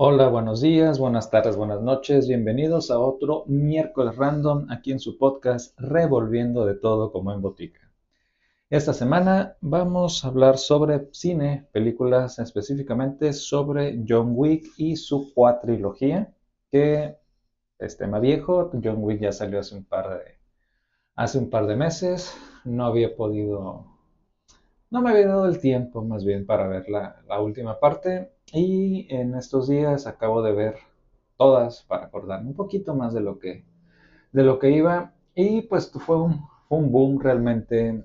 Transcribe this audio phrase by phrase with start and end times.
[0.00, 5.18] Hola, buenos días, buenas tardes, buenas noches, bienvenidos a otro miércoles random aquí en su
[5.18, 7.80] podcast Revolviendo de todo como en botica.
[8.70, 16.32] Esta semana vamos a hablar sobre cine, películas específicamente sobre John Wick y su cuatrilogía,
[16.70, 17.16] que
[17.80, 20.38] es tema viejo, John Wick ya salió hace un par de,
[21.16, 22.32] hace un par de meses,
[22.64, 23.84] no había podido,
[24.90, 29.06] no me había dado el tiempo más bien para ver la, la última parte y
[29.14, 30.76] en estos días acabo de ver
[31.36, 33.64] todas para acordarme un poquito más de lo que,
[34.32, 35.14] de lo que iba.
[35.34, 38.04] Y pues fue un, un boom realmente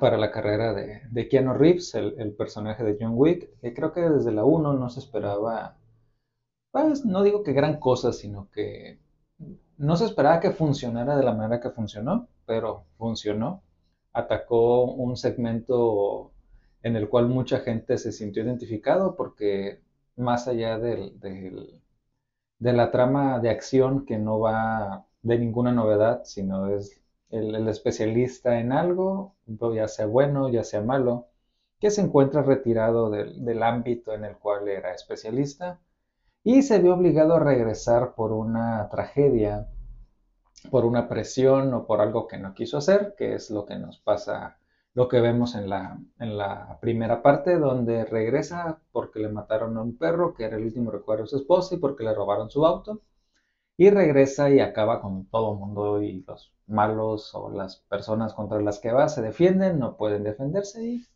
[0.00, 4.00] para la carrera de, de Keanu Reeves, el, personaje de John Wick, que creo que
[4.00, 5.76] desde la 1 no se esperaba,
[6.70, 9.00] pues no digo que gran cosa, sino que
[9.78, 13.62] no se esperaba que funcionara de la manera que funcionó, pero funcionó.
[14.12, 16.32] Atacó un segmento
[16.82, 19.80] en el cual mucha gente se sintió identificado porque
[20.16, 21.18] más allá del,
[22.58, 28.60] de la trama de acción que no va de ninguna novedad, sino es el, especialista
[28.60, 29.34] en algo,
[29.74, 31.28] ya sea bueno, ya sea malo,
[31.80, 35.80] que se encuentra retirado del, del ámbito en el cual era especialista
[36.42, 39.68] y se vio obligado a regresar por una tragedia,
[40.70, 43.98] por una presión o por algo que no quiso hacer, que es lo que nos
[43.98, 44.58] pasa
[44.96, 49.82] lo que vemos en la, en la primera parte, donde regresa porque le mataron a
[49.82, 52.64] un perro, que era el último recuerdo de su esposa, y porque le robaron su
[52.64, 53.02] auto,
[53.76, 58.60] y regresa y acaba con todo el mundo y los malos o las personas contra
[58.62, 61.06] las que va se defienden, no pueden defenderse y,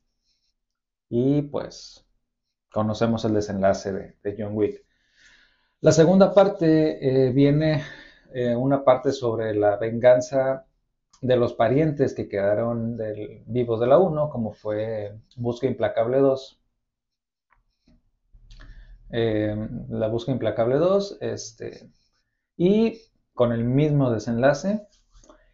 [1.09, 2.07] y pues
[2.73, 3.93] conocemos el desenlace
[4.23, 4.85] de, John Wick.
[5.81, 7.83] La segunda parte eh, viene
[8.35, 10.67] eh, una parte sobre la venganza
[11.21, 12.99] de los parientes que quedaron
[13.47, 16.61] vivos de la 1, como fue Busca Implacable 2.
[19.13, 21.91] Eh, la Busca Implacable 2, este,
[22.57, 23.01] y
[23.35, 24.87] con el mismo desenlace.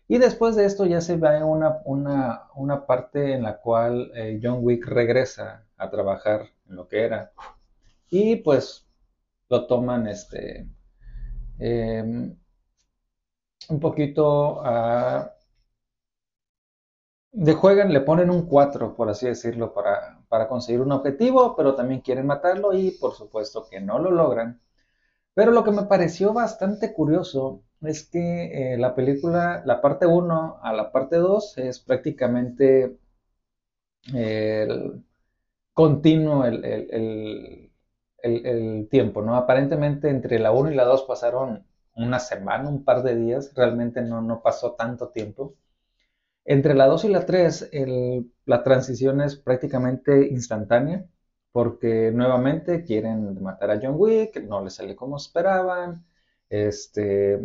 [0.08, 4.58] Y después de esto ya se ve una, una, parte en la cual eh, John
[4.62, 7.32] Wick regresa a trabajar en lo que era.
[8.08, 8.86] Y pues
[9.48, 10.68] lo toman este,
[11.58, 12.36] em,
[13.68, 15.35] un poquito a
[17.32, 21.74] de juegan, le ponen un 4, por así decirlo, para, para, conseguir un objetivo, pero
[21.74, 24.60] también quieren matarlo y por supuesto que no lo logran.
[25.34, 30.60] Pero lo que me pareció bastante curioso es que eh, la película, la parte 1
[30.62, 32.98] a la parte 2 es prácticamente
[34.14, 35.04] el,
[35.72, 37.70] continuo el, el,
[38.22, 39.36] el, tiempo, ¿no?
[39.36, 44.02] Aparentemente entre la 1 y la 2 pasaron una semana, un par de días, realmente
[44.02, 45.54] no, no pasó tanto tiempo.
[46.46, 47.70] Entre la 2 y la 3,
[48.46, 51.04] la transición es prácticamente instantánea,
[51.52, 56.06] porque nuevamente quieren matar a John Wick, no le sale como esperaban,
[56.48, 57.40] este,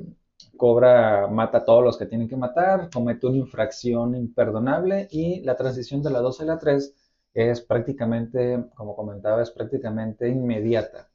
[0.57, 5.55] Cobra mata a todos los que tienen que matar, comete una infracción imperdonable y la
[5.55, 6.95] transición de la 2 a la 3
[7.33, 11.09] es prácticamente, como comentaba, es prácticamente inmediata.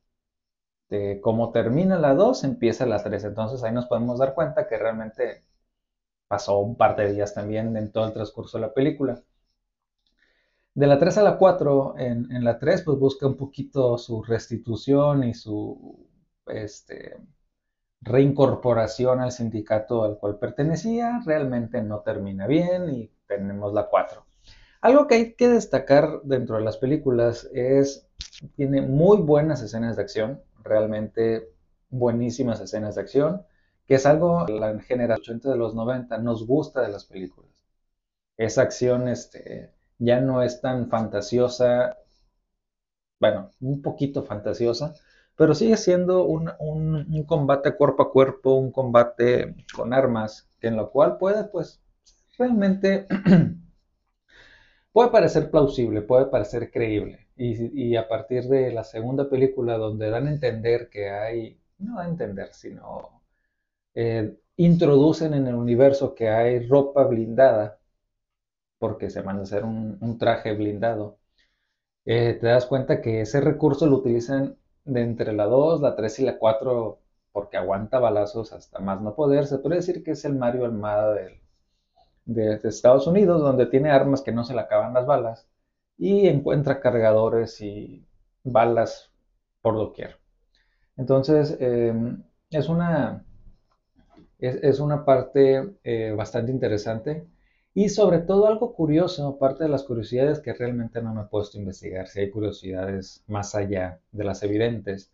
[0.89, 3.25] De cómo termina la 2, empieza la 3.
[3.25, 5.45] Entonces ahí nos podemos dar cuenta que realmente
[6.29, 9.23] pasó un par de días también en todo el transcurso de la película.
[10.75, 15.25] De la 3 a la 4, en, la 3 pues busca un poquito su restitución
[15.25, 16.07] y su
[16.47, 17.17] este,
[18.03, 21.23] reincorporación al sindicato al cual pertenecía.
[21.25, 24.27] Realmente no termina bien y tenemos la 4.
[24.83, 28.07] Algo que hay que destacar dentro de las películas es,
[28.55, 31.49] tiene muy buenas escenas de acción, realmente
[31.89, 33.47] buenísimas escenas de acción
[33.87, 37.51] que es algo la generación de los 90 nos gusta de las películas.
[38.37, 41.97] Esa acción este, ya no es tan fantasiosa,
[43.21, 44.95] bueno, un poquito fantasiosa,
[45.37, 50.91] pero sigue siendo un, un, combate cuerpo a cuerpo, un combate con armas, en lo
[50.91, 51.81] cual puede, pues,
[52.39, 53.07] realmente
[54.93, 57.29] puede parecer plausible, puede parecer creíble.
[57.37, 61.99] Y, y, a partir de la segunda película, donde dan a entender que hay, no
[61.99, 63.16] a entender, sino
[63.97, 67.81] eh, introducen en el universo que hay ropa blindada,
[68.79, 71.19] porque se manda a hacer un, traje blindado,
[72.05, 76.21] eh, te das cuenta que ese recurso lo utilizan de entre la 2, la 3
[76.21, 77.01] y la 4
[77.33, 79.47] porque aguanta balazos hasta más no poder.
[79.47, 81.41] Se puede decir que es el Mario Almada de,
[82.27, 85.49] de, Estados Unidos, donde tiene armas que no se le acaban las balas
[85.99, 88.07] y encuentra cargadores y
[88.45, 89.13] balas
[89.63, 90.19] por doquier.
[90.97, 93.27] Entonces, em, es una
[94.39, 97.27] es, una parte eh, bastante interesante
[97.75, 101.59] y sobre todo algo curioso, aparte de las curiosidades que realmente no me he puesto
[101.59, 105.13] a investigar, si hay curiosidades más allá de las evidentes,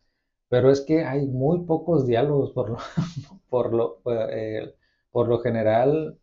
[0.49, 2.79] Pero es que hay muy pocos diálogos por lo,
[3.51, 4.75] por lo, eh,
[5.11, 6.19] por lo general.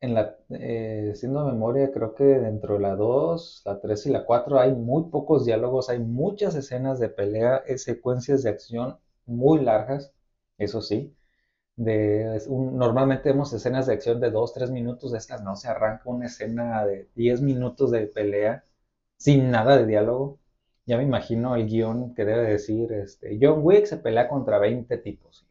[0.00, 4.24] en la, eh, siendo memoria, creo que dentro de la 2, la 3 y la
[4.24, 9.60] 4 hay muy pocos diálogos, hay muchas escenas de pelea, eh, secuencias de acción muy
[9.60, 10.12] largas,
[10.58, 11.14] eso sí.
[11.76, 16.84] Normalmente vemos escenas de acción de 2, 3 minutos, esta no se arranca una escena
[16.86, 18.64] de 10 minutos de pelea
[19.16, 20.38] sin nada de diálogo.
[20.86, 24.98] Ya me imagino el guion que debe decir, este, John Wick se pelea contra 20
[24.98, 25.46] tipos.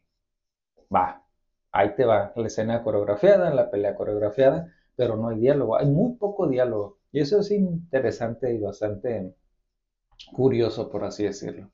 [0.94, 1.22] Va,
[1.72, 6.14] ahí te va la escena coreografiada, la pelea coreografiada, pero no hay diálogo, hay muy
[6.16, 6.98] poco diálogo.
[7.12, 9.34] Y eso es interesante y bastante
[10.34, 11.70] curioso, por así decirlo.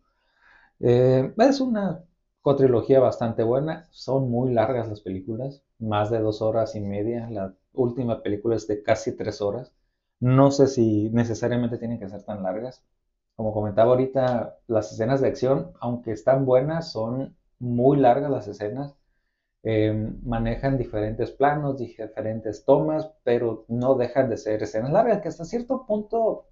[0.81, 2.05] Eh, es una
[2.43, 7.55] cotrilogía bastante buena, son muy largas las películas, más de dos horas y media, la
[7.73, 9.73] última película es de casi tres horas.
[10.21, 12.83] No sé si necesariamente tienen que ser tan largas.
[13.37, 18.95] Como comentaba ahorita, las escenas de acción, aunque están buenas, son muy largas las escenas.
[19.63, 25.45] Em, manejan diferentes planos, diferentes tomas, pero no dejan de ser escenas largas, que hasta
[25.47, 26.47] cierto punto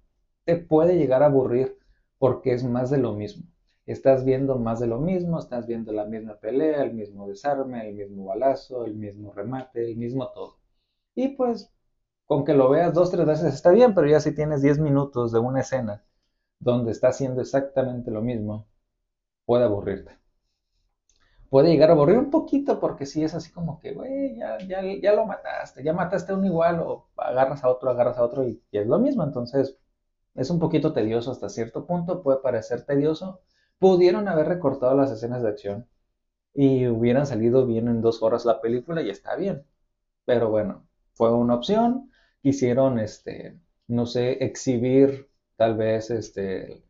[0.45, 1.77] te puede llegar a aburrir
[2.17, 3.43] porque es más de lo mismo.
[3.91, 7.95] Estás viendo más de lo mismo, estás viendo la misma pelea, el mismo desarme, el
[7.95, 10.59] mismo balazo, el mismo remate, el mismo todo.
[11.15, 11.73] Y pues,
[12.27, 15.31] con que lo veas dos, tres veces está bien, pero ya si tienes 10 minutos
[15.31, 16.03] de una escena
[16.59, 18.67] donde está haciendo exactamente lo mismo,
[19.45, 20.17] puede aburrirte.
[21.49, 24.81] Puede llegar a aburrir un poquito porque si es así como que, güey, ya, ya,
[25.01, 28.47] ya, lo mataste, ya mataste a un igual o agarras a otro, agarras a otro
[28.47, 29.23] y, y es lo mismo.
[29.23, 29.77] Entonces,
[30.35, 33.41] es un poquito tedioso hasta cierto punto, puede parecer tedioso.
[33.79, 35.87] Pudieron haber recortado las escenas de acción
[36.53, 39.65] y hubieran salido bien en dos horas la película y está bien.
[40.25, 42.11] Pero bueno, fue una opción.
[42.41, 46.83] Quisieron, este, no sé, exhibir tal vez este,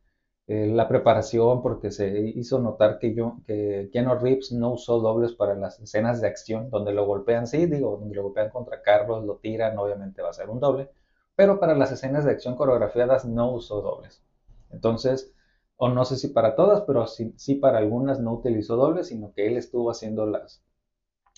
[0.47, 5.33] eh, la preparación, porque se hizo notar que, yo, que Keanu Reeves no usó dobles
[5.33, 9.23] para las escenas de acción, donde lo golpean, sí, digo, donde lo golpean contra Carlos,
[9.25, 10.89] lo tiran, obviamente va a ser un doble,
[11.35, 14.23] pero para las escenas de acción coreografiadas no usó dobles.
[14.71, 15.33] Entonces,
[15.81, 19.33] o no sé si para todas, pero sí, sí para algunas no utilizó dobles, sino
[19.33, 20.61] que él estuvo haciendo las,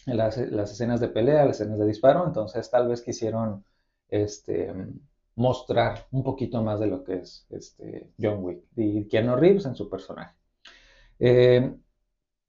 [0.07, 3.63] las, escenas de pelea, las escenas de disparo, entonces tal vez quisieron
[4.09, 4.73] este,
[5.35, 9.75] mostrar un poquito más de lo que es este John Wick y Keanu Reeves en
[9.75, 10.35] su personaje.
[11.19, 11.75] Eh,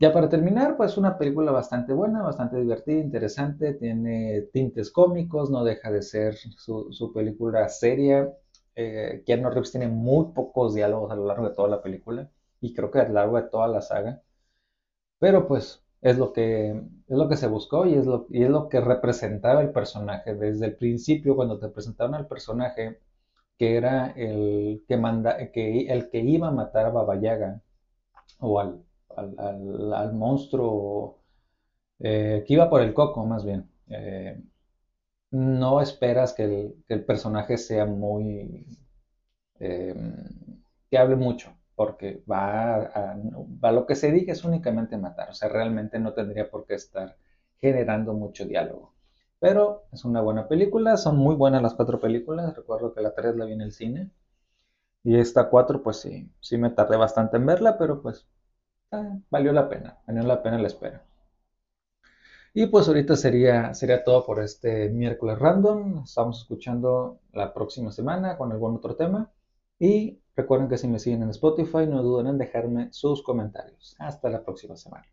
[0.01, 5.63] ya para terminar, pues una película bastante buena, bastante divertida, interesante, tiene tintes cómicos, no
[5.63, 8.33] deja de ser su, película seria.
[8.77, 12.31] Eh, Keanu Reeves tiene muy pocos diálogos a lo largo de toda la película
[12.61, 14.23] y creo que a lo largo de toda la saga.
[15.19, 18.51] Pero pues es lo que, es lo que se buscó y es lo, y es
[18.51, 20.35] lo que representaba el personaje.
[20.35, 22.99] Desde el principio, cuando te presentaron al personaje,
[23.59, 27.17] que era el que, manda, que, el que iba a matar a Baba
[28.41, 28.85] o al,
[29.17, 31.19] al, monstruo
[32.01, 33.71] eh, que iba por el coco, más bien.
[33.89, 34.41] Eh,
[35.33, 38.67] no esperas que el, que el, personaje sea muy...
[39.61, 39.95] Eh,
[40.91, 45.49] que hable mucho porque va a, lo que se diga es únicamente matar, o sea,
[45.49, 47.17] realmente no tendría por qué estar
[47.61, 48.93] generando mucho diálogo.
[49.41, 53.37] Pero es una buena película, son muy buenas las cuatro películas, recuerdo que la 3
[53.37, 54.11] la vi en el cine,
[55.03, 58.27] y esta 4 pues sí, sí me tardé bastante en verla, pero pues
[58.93, 61.03] ah, valió la pena, valió la pena la espera.
[62.55, 66.03] Y pues ahorita sería, sería todo por este miércoles random.
[66.05, 69.31] Estamos escuchando la próxima semana con algún otro tema.
[69.79, 73.97] Y recuerden que si me siguen en Spotify, no duden en dejarme sus comentarios.
[73.99, 75.07] Hasta la próxima semana.